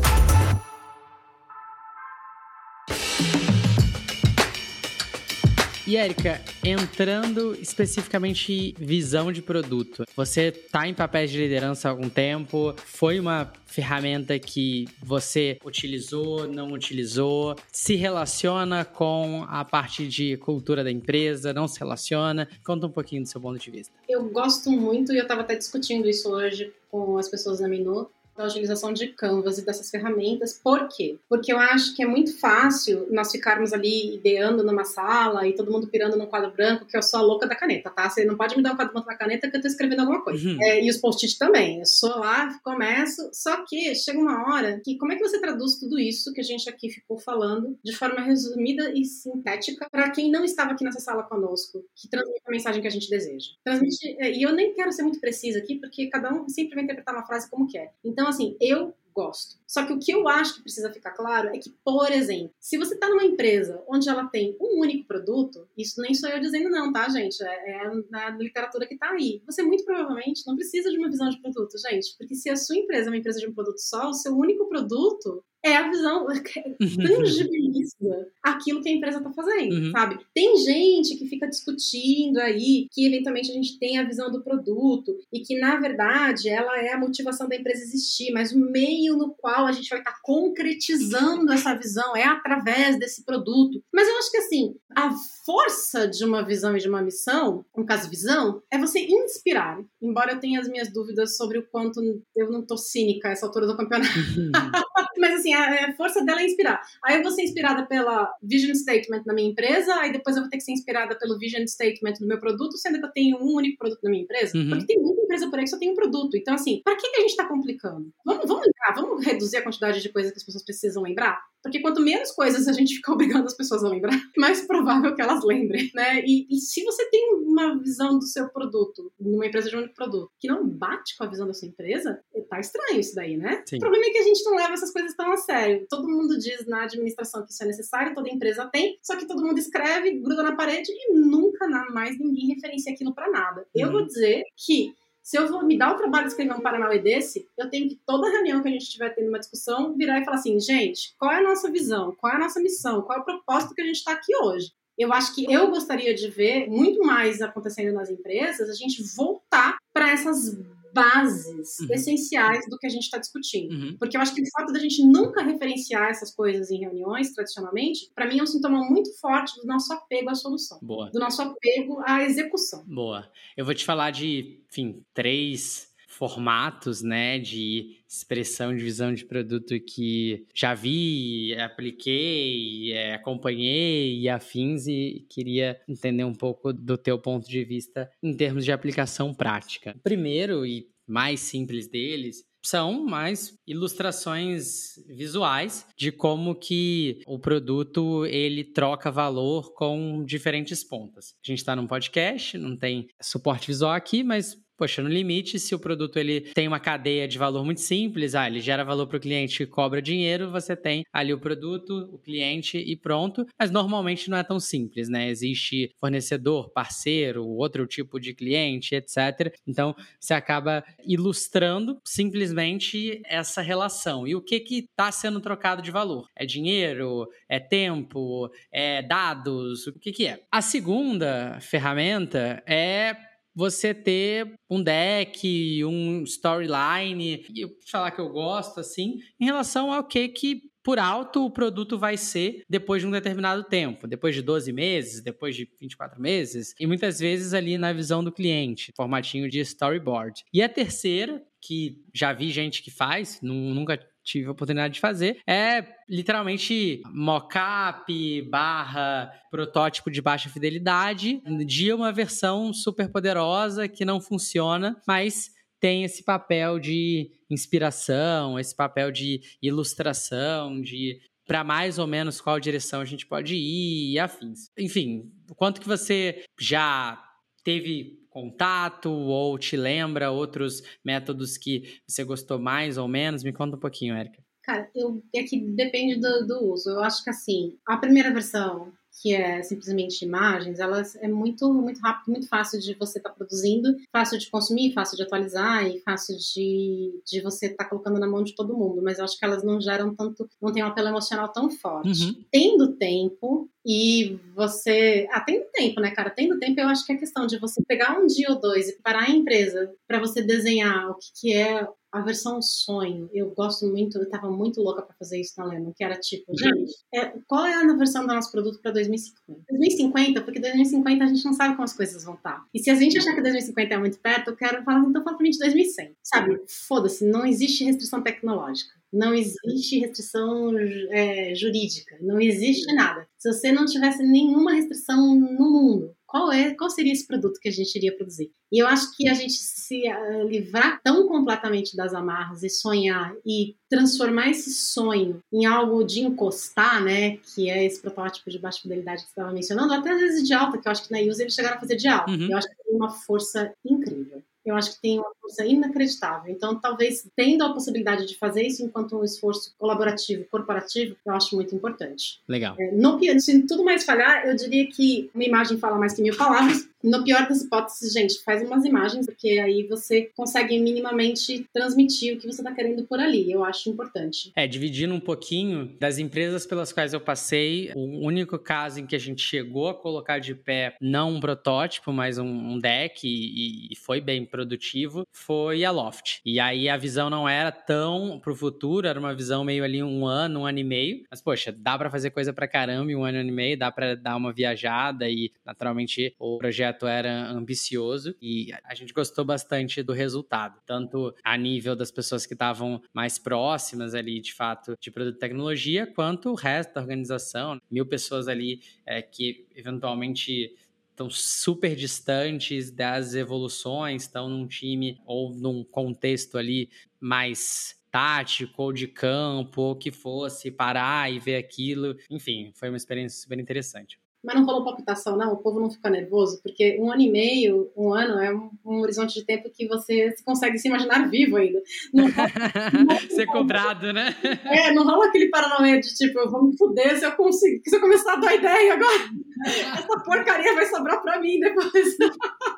[5.90, 12.08] E Érica, entrando especificamente visão de produto, você está em papéis de liderança há algum
[12.08, 12.72] tempo?
[12.76, 17.56] Foi uma ferramenta que você utilizou, não utilizou?
[17.72, 21.52] Se relaciona com a parte de cultura da empresa?
[21.52, 22.48] Não se relaciona?
[22.64, 23.92] Conta um pouquinho do seu ponto de vista.
[24.08, 28.08] Eu gosto muito, e eu estava até discutindo isso hoje com as pessoas na Minu,
[28.42, 30.58] a utilização de Canvas e dessas ferramentas.
[30.62, 31.18] Por quê?
[31.28, 35.70] Porque eu acho que é muito fácil nós ficarmos ali ideando numa sala e todo
[35.70, 38.08] mundo pirando num quadro branco, que eu sou a louca da caneta, tá?
[38.08, 40.22] Você não pode me dar um quadro branco da caneta que eu tô escrevendo alguma
[40.22, 40.48] coisa.
[40.48, 40.58] Uhum.
[40.62, 41.80] É, e os post-it também.
[41.80, 45.76] Eu sou lá, começo, só que chega uma hora que como é que você traduz
[45.76, 50.30] tudo isso que a gente aqui ficou falando de forma resumida e sintética para quem
[50.30, 53.50] não estava aqui nessa sala conosco, que transmite a mensagem que a gente deseja.
[53.64, 56.84] Transmite, é, e eu nem quero ser muito precisa aqui, porque cada um sempre vai
[56.84, 57.92] interpretar uma frase como quer.
[58.04, 59.58] Então, assim, eu gosto.
[59.66, 62.78] Só que o que eu acho que precisa ficar claro é que, por exemplo, se
[62.78, 66.70] você está numa empresa onde ela tem um único produto, isso nem sou eu dizendo
[66.70, 67.42] não, tá, gente?
[67.42, 69.42] É, é a literatura que está aí.
[69.46, 72.76] Você muito provavelmente não precisa de uma visão de produto, gente, porque se a sua
[72.76, 76.26] empresa é uma empresa de um produto só, o seu único produto é a visão
[76.78, 79.90] tangibiliza aquilo que a empresa está fazendo, uhum.
[79.92, 80.18] sabe?
[80.34, 85.16] Tem gente que fica discutindo aí que eventualmente a gente tem a visão do produto
[85.32, 89.34] e que na verdade ela é a motivação da empresa existir, mas o meio no
[89.34, 93.82] qual a gente vai estar tá concretizando essa visão é através desse produto.
[93.92, 95.10] Mas eu acho que assim, a
[95.44, 99.78] força de uma visão e de uma missão, no caso visão, é você inspirar.
[100.00, 102.00] Embora eu tenha as minhas dúvidas sobre o quanto
[102.36, 104.18] eu não tô cínica a essa altura do campeonato.
[104.18, 104.50] Uhum.
[105.18, 106.80] mas assim, a, a, força dela é inspirar.
[107.04, 110.50] Aí eu vou ser inspirada pela vision statement na minha empresa, aí depois eu vou
[110.50, 113.54] ter que ser inspirada pelo vision statement do meu produto, sendo que eu tenho um
[113.54, 114.56] único produto na minha empresa.
[114.56, 114.68] Uhum.
[114.68, 116.36] Porque tem muita empresa por aí que só tem um produto.
[116.36, 118.12] Então, assim, para que, que a gente está complicando?
[118.24, 121.40] Vamos, vamos lembrar, vamos reduzir a quantidade de coisas que as pessoas precisam lembrar?
[121.62, 125.22] Porque quanto menos coisas a gente fica obrigando as pessoas a lembrar, mais provável que
[125.22, 126.22] elas lembrem, né?
[126.24, 129.94] E, e, se você tem uma visão do seu produto, numa empresa de um único
[129.94, 133.62] produto, que não bate com a visão da sua empresa, tá estranho isso daí, né?
[133.66, 133.76] Sim.
[133.76, 135.86] O problema é que a gente não leva essas coisas tão a sério.
[135.88, 139.44] Todo mundo diz na administração que isso é necessário, toda empresa tem, só que todo
[139.44, 143.66] mundo escreve, gruda na parede e nunca mais ninguém referencia aquilo para nada.
[143.74, 143.92] Eu uhum.
[143.92, 147.46] vou dizer que se eu vou me dar o trabalho de escrever um Paranauê desse,
[147.58, 150.38] eu tenho que toda reunião que a gente estiver tendo uma discussão virar e falar
[150.38, 152.14] assim, gente, qual é a nossa visão?
[152.18, 153.02] Qual é a nossa missão?
[153.02, 154.72] Qual é o propósito que a gente está aqui hoje?
[154.98, 159.78] Eu acho que eu gostaria de ver muito mais acontecendo nas empresas, a gente voltar
[159.94, 160.58] para essas
[160.92, 161.88] bases uhum.
[161.90, 163.72] essenciais do que a gente está discutindo.
[163.72, 163.96] Uhum.
[163.98, 168.10] Porque eu acho que o fato da gente nunca referenciar essas coisas em reuniões, tradicionalmente,
[168.14, 170.78] para mim é um sintoma muito forte do nosso apego à solução.
[170.82, 171.10] Boa.
[171.10, 172.84] Do nosso apego à execução.
[172.86, 173.30] Boa.
[173.56, 175.89] Eu vou te falar de, enfim, três
[176.20, 184.28] formatos, né, de expressão de visão de produto que já vi, apliquei, é, acompanhei e
[184.28, 189.32] afins e queria entender um pouco do teu ponto de vista em termos de aplicação
[189.32, 189.96] prática.
[190.02, 198.62] Primeiro e mais simples deles são mais ilustrações visuais de como que o produto ele
[198.62, 201.34] troca valor com diferentes pontas.
[201.42, 205.74] A gente está num podcast, não tem suporte visual aqui, mas poxa, no limite, se
[205.74, 209.18] o produto ele tem uma cadeia de valor muito simples, ah, ele gera valor para
[209.18, 213.44] o cliente e cobra dinheiro, você tem ali o produto, o cliente e pronto.
[213.58, 215.28] Mas normalmente não é tão simples, né?
[215.28, 219.54] Existe fornecedor, parceiro, outro tipo de cliente, etc.
[219.66, 224.26] Então, você acaba ilustrando simplesmente essa relação.
[224.26, 226.26] E o que que está sendo trocado de valor?
[226.34, 227.28] É dinheiro?
[227.50, 228.50] É tempo?
[228.72, 229.86] É dados?
[229.86, 230.40] O que que é?
[230.50, 238.80] A segunda ferramenta é você ter um deck, um storyline, e falar que eu gosto
[238.80, 243.10] assim, em relação ao que que por alto o produto vai ser depois de um
[243.10, 247.92] determinado tempo, depois de 12 meses, depois de 24 meses, e muitas vezes ali na
[247.92, 250.42] visão do cliente, formatinho de storyboard.
[250.52, 255.40] E a terceira, que já vi gente que faz, nunca tive a oportunidade de fazer,
[255.46, 264.20] é literalmente mockup barra protótipo de baixa fidelidade de uma versão super poderosa que não
[264.20, 272.06] funciona, mas tem esse papel de inspiração, esse papel de ilustração, de para mais ou
[272.06, 274.70] menos qual direção a gente pode ir e afins.
[274.78, 277.20] Enfim, quanto que você já
[277.64, 283.42] teve contato ou te lembra outros métodos que você gostou mais ou menos?
[283.42, 284.42] Me conta um pouquinho, Érica.
[284.62, 286.90] Cara, eu, é que depende do, do uso.
[286.90, 292.00] Eu acho que assim, a primeira versão que é simplesmente imagens, elas é muito muito
[292.00, 296.00] rápido, muito fácil de você estar tá produzindo, fácil de consumir, fácil de atualizar e
[296.00, 299.02] fácil de, de você estar tá colocando na mão de todo mundo.
[299.02, 302.24] Mas eu acho que elas não geram tanto, não tem um apelo emocional tão forte.
[302.24, 302.44] Uhum.
[302.50, 306.30] Tendo tempo e você, ah, tendo tempo, né, cara?
[306.30, 309.00] Tendo tempo, eu acho que é questão de você pegar um dia ou dois e
[309.02, 313.86] parar a empresa para você desenhar o que, que é a versão sonho, eu gosto
[313.86, 317.32] muito, eu tava muito louca para fazer isso na Lemon, que era tipo, gente, é,
[317.46, 319.64] qual é a versão do nosso produto para 2050?
[319.70, 322.50] 2050, porque 2050 a gente não sabe como as coisas vão estar.
[322.50, 322.64] Tá.
[322.74, 325.36] E se a gente achar que 2050 é muito perto, eu quero falar, então fala
[325.36, 326.16] pra mim de 2100.
[326.22, 326.60] Sabe?
[326.88, 329.00] Foda-se, não existe restrição tecnológica.
[329.12, 330.72] Não existe restrição
[331.10, 333.26] é, jurídica, não existe nada.
[333.36, 337.68] Se você não tivesse nenhuma restrição no mundo, qual é, qual seria esse produto que
[337.68, 338.52] a gente iria produzir?
[338.70, 343.34] E eu acho que a gente se uh, livrar tão completamente das amarras e sonhar
[343.44, 348.80] e transformar esse sonho em algo de encostar, né, que é esse protótipo de baixa
[348.80, 351.18] fidelidade que você estava mencionando, até às vezes de alta, que eu acho que na
[351.18, 352.30] user eles chegaram a fazer de alta.
[352.30, 352.48] Uhum.
[352.48, 354.40] Eu acho que tem uma força incrível
[354.70, 356.52] eu acho que tem uma força inacreditável.
[356.52, 361.54] Então, talvez tendo a possibilidade de fazer isso enquanto um esforço colaborativo, corporativo, eu acho
[361.54, 362.40] muito importante.
[362.48, 362.76] Legal.
[362.78, 366.36] É, no, se tudo mais falhar, eu diria que uma imagem fala mais que mil
[366.36, 366.88] palavras.
[367.02, 372.38] No pior das hipóteses, gente, faz umas imagens, porque aí você consegue minimamente transmitir o
[372.38, 373.50] que você está querendo por ali.
[373.50, 374.52] Eu acho importante.
[374.54, 379.16] É, dividindo um pouquinho das empresas pelas quais eu passei, o único caso em que
[379.16, 383.88] a gente chegou a colocar de pé não um protótipo, mas um, um deck e,
[383.90, 386.40] e foi bem produtivo, foi a Loft.
[386.44, 390.26] E aí a visão não era tão pro futuro, era uma visão meio ali um
[390.26, 391.24] ano, um ano e meio.
[391.30, 394.14] Mas, poxa, dá para fazer coisa pra caramba em um ano e meio, dá para
[394.14, 400.02] dar uma viajada e, naturalmente, o projeto projeto era ambicioso e a gente gostou bastante
[400.02, 405.10] do resultado, tanto a nível das pessoas que estavam mais próximas ali, de fato, de
[405.10, 407.78] produto e tecnologia, quanto o resto da organização.
[407.90, 410.74] Mil pessoas ali é, que eventualmente
[411.10, 418.92] estão super distantes das evoluções, estão num time ou num contexto ali mais tático ou
[418.92, 422.16] de campo, ou que fosse parar e ver aquilo.
[422.28, 424.19] Enfim, foi uma experiência super interessante.
[424.42, 425.52] Mas não rolou palpitação, não?
[425.52, 426.60] O povo não fica nervoso?
[426.62, 430.34] Porque um ano e meio, um ano é um, um horizonte de tempo que você
[430.44, 431.80] consegue se imaginar vivo ainda.
[432.12, 434.34] Não rola, Ser cobrado, né?
[434.64, 437.96] É, não rola aquele paranoia de tipo, eu vou me fuder se eu conseguir, se
[437.96, 439.30] eu começar a dar ideia agora.
[439.66, 442.16] Essa porcaria vai sobrar pra mim depois.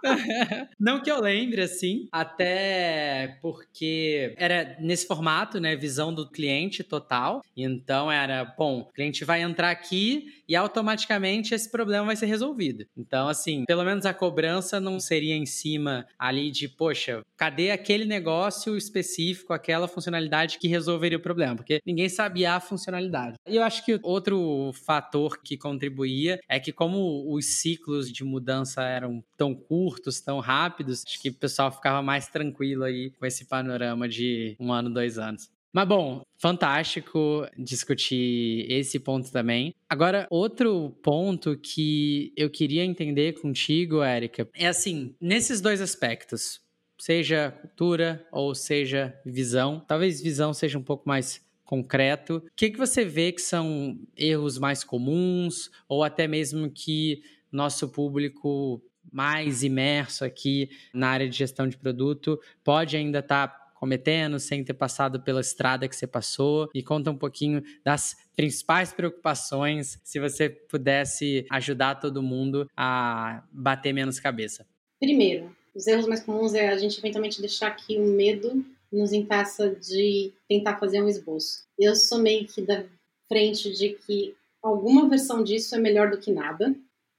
[0.81, 5.77] Não que eu lembre, assim, até porque era nesse formato, né?
[5.77, 7.41] Visão do cliente total.
[7.57, 12.85] Então era, bom, o cliente vai entrar aqui e automaticamente esse problema vai ser resolvido.
[12.97, 18.05] Então, assim, pelo menos a cobrança não seria em cima ali de, poxa, cadê aquele
[18.05, 21.57] negócio específico, aquela funcionalidade que resolveria o problema?
[21.57, 23.37] Porque ninguém sabia a funcionalidade.
[23.49, 28.83] E eu acho que outro fator que contribuía é que, como os ciclos de mudança
[28.83, 33.45] eram tão curtos, tão rápidos, acho que o pessoal ficava mais tranquilo aí com esse
[33.45, 35.51] panorama de um ano, dois anos.
[35.73, 39.75] Mas bom, fantástico discutir esse ponto também.
[39.89, 46.61] Agora, outro ponto que eu queria entender contigo, Érica, é assim, nesses dois aspectos,
[46.99, 52.37] seja cultura ou seja visão, talvez visão seja um pouco mais concreto.
[52.37, 57.89] O que, que você vê que são erros mais comuns ou até mesmo que nosso
[57.89, 64.39] público mais imerso aqui na área de gestão de produto pode ainda estar tá cometendo
[64.39, 66.71] sem ter passado pela estrada que você passou.
[66.73, 73.93] E conta um pouquinho das principais preocupações, se você pudesse ajudar todo mundo a bater
[73.93, 74.65] menos cabeça.
[75.01, 79.71] Primeiro, os erros mais comuns é a gente eventualmente deixar que o medo nos impeça
[79.71, 81.65] de tentar fazer um esboço.
[81.77, 82.85] Eu sou meio que da
[83.27, 86.73] frente de que alguma versão disso é melhor do que nada.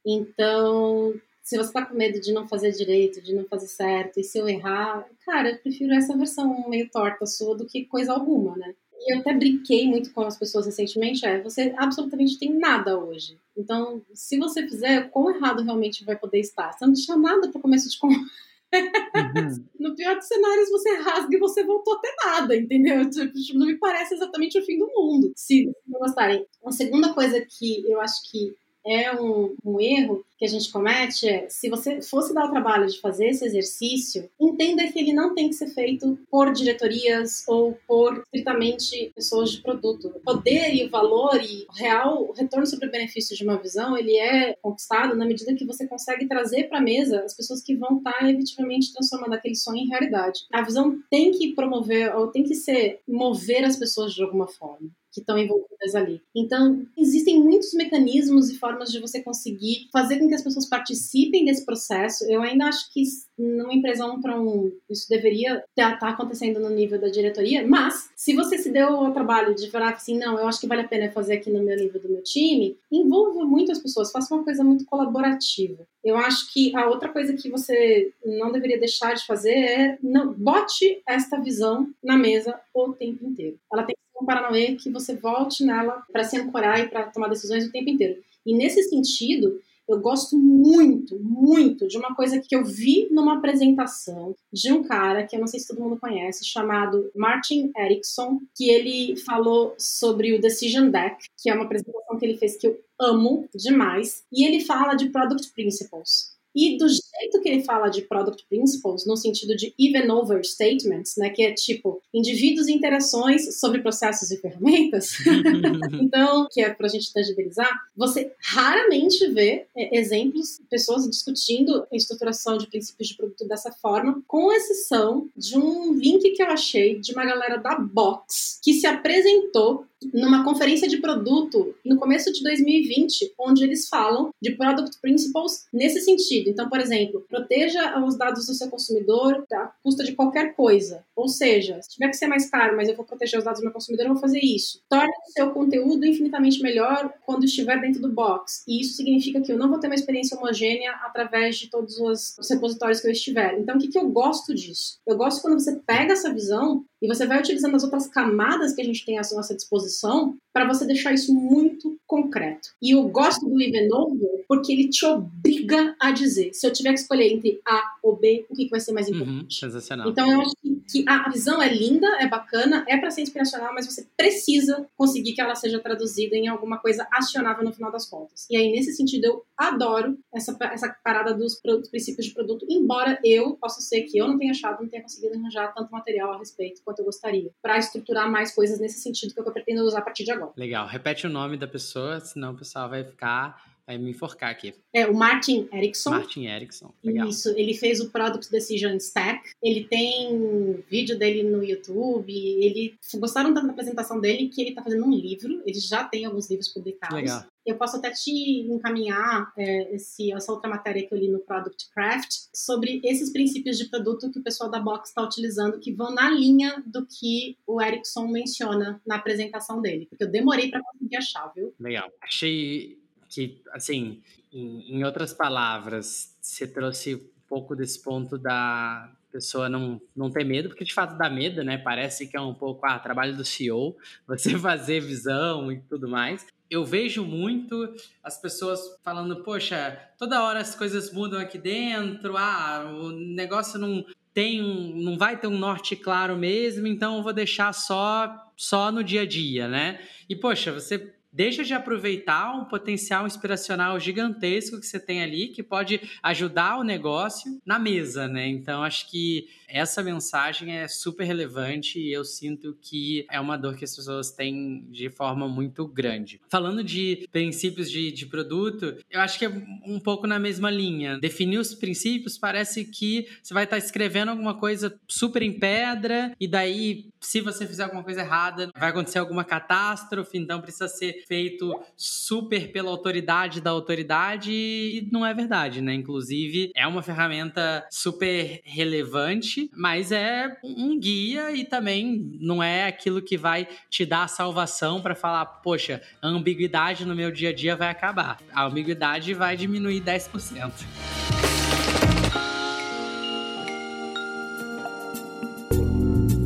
[0.06, 4.23] Então, se você tá com medo de não fazer direito, de não fazer certo, e
[4.23, 8.56] se eu errar, cara, eu prefiro essa versão meio torta sua do que coisa alguma,
[8.56, 8.73] né?
[8.97, 13.38] E eu até brinquei muito com as pessoas recentemente, é, você absolutamente tem nada hoje.
[13.58, 16.71] Então, se você fizer, quão errado realmente vai poder estar?
[16.71, 18.23] Você não deixa nada para começo de conversa.
[18.23, 18.29] Uhum.
[19.79, 23.08] no pior dos cenários, você rasga e você voltou a ter nada, entendeu?
[23.10, 26.45] Tipo, não me parece exatamente o fim do mundo, se não gostarem.
[26.62, 31.27] Uma segunda coisa que eu acho que é um, um, erro que a gente comete
[31.27, 35.33] é, se você fosse dar o trabalho de fazer esse exercício, entenda que ele não
[35.33, 40.11] tem que ser feito por diretorias ou por estritamente pessoas de produto.
[40.15, 43.97] O poder e o valor e o real retorno sobre o benefício de uma visão,
[43.97, 47.75] ele é conquistado na medida que você consegue trazer para a mesa as pessoas que
[47.75, 50.41] vão estar tá efetivamente transformando aquele sonho em realidade.
[50.51, 54.89] A visão tem que promover ou tem que ser mover as pessoas de alguma forma
[55.13, 56.19] que estão envolvidas ali.
[56.36, 61.45] Então, existem muitos mecanismos e formas de você conseguir fazer com que as pessoas participem
[61.45, 62.26] desse processo.
[62.26, 63.04] Eu ainda acho que
[63.38, 68.10] numa empresa um para um, isso deveria estar tá, acontecendo no nível da diretoria, mas
[68.15, 70.88] se você se deu ao trabalho de falar assim, não, eu acho que vale a
[70.88, 74.63] pena fazer aqui no meu nível do meu time, envolva muitas pessoas, faça uma coisa
[74.63, 75.88] muito colaborativa.
[76.04, 80.34] Eu acho que a outra coisa que você não deveria deixar de fazer é não,
[80.34, 83.58] bote esta visão na mesa o tempo inteiro.
[83.71, 87.65] Ela tem um paranauê que você volte nela para se ancorar e para tomar decisões
[87.65, 88.21] o tempo inteiro.
[88.45, 94.36] E nesse sentido, eu gosto muito, muito de uma coisa que eu vi numa apresentação
[94.52, 98.69] de um cara que eu não sei se todo mundo conhece, chamado Martin Erickson, que
[98.69, 102.80] ele falou sobre o Decision Deck, que é uma apresentação que ele fez que eu
[102.99, 106.32] amo demais, e ele fala de Product Principles.
[106.55, 111.15] E do jeito que ele fala de product principles, no sentido de even over statements,
[111.17, 115.17] né, que é tipo indivíduos e interações sobre processos e ferramentas,
[116.01, 121.95] então, que é para a gente tangibilizar, você raramente vê é, exemplos, pessoas discutindo a
[121.95, 126.99] estruturação de princípios de produto dessa forma, com exceção de um link que eu achei
[126.99, 132.41] de uma galera da Box que se apresentou numa conferência de produto no começo de
[132.43, 136.49] 2020, onde eles falam de product principles nesse sentido.
[136.49, 141.04] Então, por exemplo, proteja os dados do seu consumidor à custa de qualquer coisa.
[141.16, 143.64] Ou seja, se tiver que ser mais caro, mas eu vou proteger os dados do
[143.64, 144.82] meu consumidor, eu vou fazer isso.
[144.89, 148.64] Torne o seu conteúdo infinitamente melhor quando estiver dentro do box.
[148.68, 152.36] E isso significa que eu não vou ter uma experiência homogênea através de todos os
[152.49, 153.60] repositórios que eu estiver.
[153.60, 154.99] Então, o que, que eu gosto disso?
[155.06, 158.82] Eu gosto quando você pega essa visão e você vai utilizando as outras camadas que
[158.82, 162.70] a gente tem à nossa disposição para você deixar isso muito concreto.
[162.80, 166.93] E eu gosto do Even Over porque ele te obriga a dizer, se eu tiver
[166.93, 169.66] que escolher entre A ou B, o que, que vai ser mais uhum, importante.
[170.06, 170.54] Uhum, então eu acho
[170.88, 175.34] que, a visão é linda, é bacana, é para ser inspiracional, mas você precisa conseguir
[175.34, 178.45] que ela seja traduzida em alguma coisa acionável no final das contas.
[178.49, 183.20] E aí, nesse sentido, eu adoro essa, essa parada dos, dos princípios de produto, embora
[183.24, 186.38] eu possa ser que eu não tenha achado, não tenha conseguido arranjar tanto material a
[186.38, 190.04] respeito quanto eu gostaria, para estruturar mais coisas nesse sentido que eu pretendo usar a
[190.04, 190.42] partir de agora.
[190.55, 190.87] Legal.
[190.87, 194.73] Repete o nome da pessoa, senão o pessoal vai ficar vai me enforcar aqui.
[194.93, 196.11] É o Martin Erickson.
[196.11, 196.93] Martin Erickson.
[197.03, 197.27] Legal.
[197.27, 199.51] Isso, ele fez o Product Decision Stack.
[199.61, 202.34] Ele tem vídeo dele no YouTube.
[202.34, 205.61] Ele gostaram tanto da apresentação dele que ele está fazendo um livro.
[205.65, 207.15] Ele já tem alguns livros publicados.
[207.15, 207.45] Legal.
[207.65, 208.31] Eu posso até te
[208.69, 213.77] encaminhar é, esse, essa outra matéria que eu li no Product Craft sobre esses princípios
[213.77, 217.57] de produto que o pessoal da Box está utilizando, que vão na linha do que
[217.65, 220.07] o Erickson menciona na apresentação dele.
[220.07, 221.73] Porque eu demorei para conseguir achar, viu?
[221.79, 222.11] Legal.
[222.21, 223.01] Achei
[223.34, 224.21] que, assim,
[224.51, 230.43] em, em outras palavras, você trouxe um pouco desse ponto da pessoa não, não ter
[230.43, 231.79] medo, porque de fato dá medo, né?
[231.79, 236.45] Parece que é um pouco, ah, trabalho do CEO, você fazer visão e tudo mais.
[236.69, 242.86] Eu vejo muito as pessoas falando, poxa, toda hora as coisas mudam aqui dentro, ah,
[243.01, 247.34] o negócio não tem um, não vai ter um norte claro mesmo, então eu vou
[247.34, 249.99] deixar só só no dia a dia, né?
[250.29, 255.63] E poxa, você deixa de aproveitar um potencial inspiracional gigantesco que você tem ali, que
[255.63, 258.47] pode ajudar o negócio na mesa, né?
[258.47, 263.75] Então, acho que essa mensagem é super relevante e eu sinto que é uma dor
[263.75, 266.39] que as pessoas têm de forma muito grande.
[266.47, 271.17] Falando de princípios de, de produto, eu acho que é um pouco na mesma linha.
[271.17, 276.47] Definir os princípios parece que você vai estar escrevendo alguma coisa super em pedra e
[276.47, 281.80] daí, se você fizer alguma coisa errada, vai acontecer alguma catástrofe, então precisa ser feito
[281.95, 285.93] super pela autoridade da autoridade e não é verdade, né?
[285.93, 293.21] Inclusive, é uma ferramenta super relevante, mas é um guia e também não é aquilo
[293.21, 297.53] que vai te dar a salvação para falar, poxa, a ambiguidade no meu dia a
[297.53, 298.39] dia vai acabar.
[298.53, 300.71] A ambiguidade vai diminuir 10%.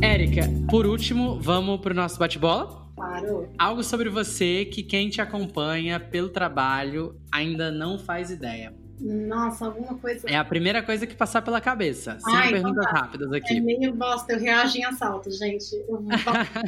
[0.00, 2.87] Érica, por último, vamos pro nosso bate-bola?
[2.98, 3.48] Claro.
[3.56, 8.74] Algo sobre você que quem te acompanha pelo trabalho ainda não faz ideia.
[9.00, 10.28] Nossa, alguma coisa.
[10.28, 12.18] É a primeira coisa que passar pela cabeça.
[12.18, 13.00] Cinco Ai, perguntas então tá.
[13.00, 13.56] rápidas aqui.
[13.56, 15.74] É meio bosta, eu reajo em assalto, gente.
[15.88, 16.04] Eu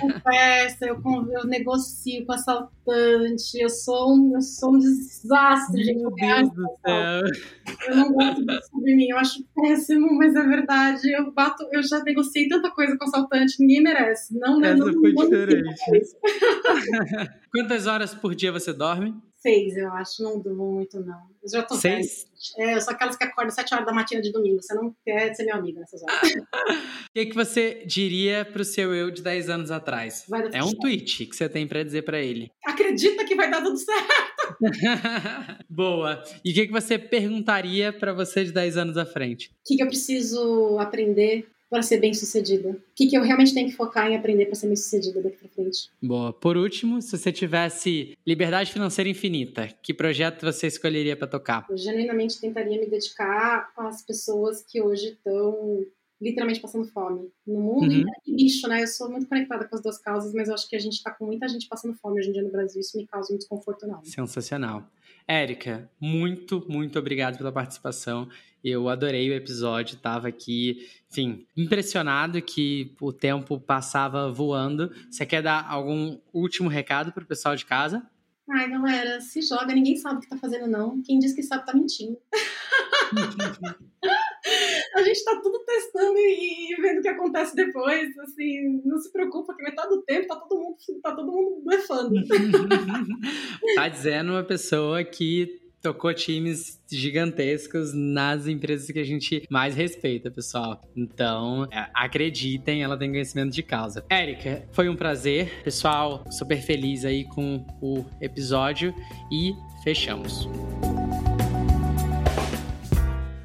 [0.01, 1.03] conversa, eu,
[1.33, 6.01] eu negocio com assaltante, eu sou um, eu sou um desastre, gente.
[6.01, 7.21] Meu Deus do céu.
[7.89, 11.13] Eu não gosto disso sobre mim, eu acho péssimo, mas é verdade.
[11.13, 14.39] Eu bato, eu já negociei tanta coisa com assaltante, ninguém merece.
[14.39, 15.81] Não, Essa não, foi não diferente.
[17.53, 19.15] Quantas horas por dia você dorme?
[19.41, 20.23] Seis, eu acho.
[20.23, 21.31] Não durmo muito, não.
[21.43, 22.27] Eu já tô Seis?
[22.59, 24.63] É, eu sou aquelas que acordam sete horas da matina de domingo.
[24.63, 26.21] Você não quer ser meu amigo nessas horas.
[27.11, 30.25] O que, que você diria pro seu eu de 10 anos atrás?
[30.53, 32.53] é um tweet que você tem para dizer para ele.
[32.65, 34.09] Acredita que vai dar tudo certo.
[35.69, 36.23] Boa.
[36.45, 39.49] E o que, que você perguntaria para você de 10 anos à frente?
[39.49, 42.71] O que, que eu preciso aprender para ser bem sucedida?
[42.71, 45.37] O que, que eu realmente tenho que focar em aprender para ser bem sucedida daqui
[45.39, 45.89] para frente?
[46.03, 46.33] Boa.
[46.33, 51.67] Por último, se você tivesse liberdade financeira infinita, que projeto você escolheria para tocar?
[51.71, 55.87] Eu genuinamente tentaria me dedicar às pessoas que hoje estão
[56.21, 58.05] literalmente passando fome no mundo uhum.
[58.27, 58.83] e bicho, né?
[58.83, 61.11] Eu sou muito conectada com as duas causas, mas eu acho que a gente está
[61.11, 62.81] com muita gente passando fome hoje em dia no Brasil.
[62.81, 64.07] Isso me causa um desconforto enorme.
[64.07, 64.87] Sensacional.
[65.27, 68.29] Érica, muito, muito obrigado pela participação.
[68.63, 74.93] Eu adorei o episódio, estava aqui, enfim, impressionado que o tempo passava voando.
[75.11, 78.03] Você quer dar algum último recado para o pessoal de casa?
[78.53, 81.01] Ai, galera, se joga, ninguém sabe o que tá fazendo, não.
[81.03, 82.19] Quem diz que sabe tá mentindo.
[84.95, 88.17] a gente tá tudo testando e, vendo o que acontece depois.
[88.19, 92.15] Assim, não se preocupa que metade do tempo tá todo mundo, tá todo mundo blefando.
[93.77, 100.31] tá dizendo uma pessoa que tocou times gigantescos nas empresas que a gente mais respeita,
[100.31, 100.81] pessoal.
[100.95, 104.05] Então, é, acreditem, ela tem conhecimento de causa.
[104.09, 105.63] Érica, foi um prazer.
[105.63, 108.95] Pessoal, super feliz aí com o episódio
[109.31, 110.49] e fechamos.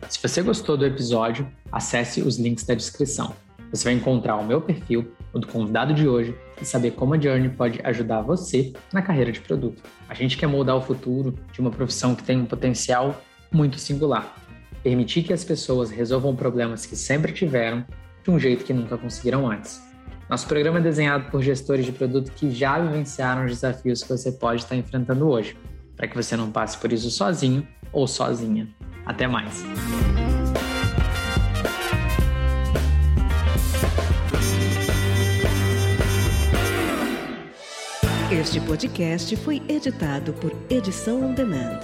[0.09, 3.35] Se você gostou do episódio, acesse os links da descrição.
[3.71, 7.19] Você vai encontrar o meu perfil, o do convidado de hoje e saber como a
[7.19, 9.81] Journey pode ajudar você na carreira de produto.
[10.07, 14.35] A gente quer moldar o futuro de uma profissão que tem um potencial muito singular.
[14.83, 17.85] Permitir que as pessoas resolvam problemas que sempre tiveram
[18.23, 19.81] de um jeito que nunca conseguiram antes.
[20.29, 24.31] Nosso programa é desenhado por gestores de produto que já vivenciaram os desafios que você
[24.31, 25.55] pode estar enfrentando hoje,
[25.95, 28.67] para que você não passe por isso sozinho ou sozinha.
[29.05, 29.63] Até mais!
[38.39, 41.79] Este podcast foi editado por Edição On Demand.